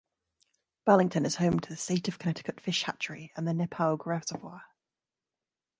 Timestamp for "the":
1.69-1.77, 3.47-3.51